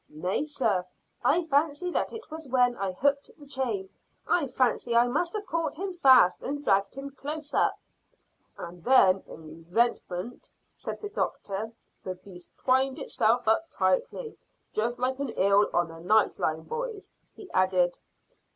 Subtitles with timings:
[0.09, 0.83] "Nay, sir;
[1.23, 3.87] I fancy that it was when I hooked the chain.
[4.27, 7.77] I fancy I must have caught him fast and dragged him close up."
[8.57, 14.39] "And then, in resentment," said the doctor, "the beast twined itself up tightly;
[14.73, 17.99] just like an eel on a night line, boys," he added.